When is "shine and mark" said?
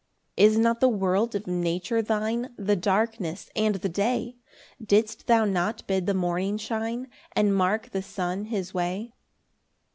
6.57-7.91